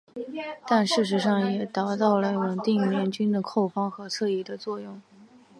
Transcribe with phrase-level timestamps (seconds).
[0.65, 4.99] 但事实上也达到稳定联军的后方和侧翼的作用。